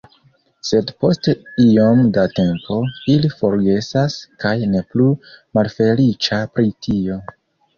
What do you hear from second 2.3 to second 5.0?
tempo, ili forgesas kaj ne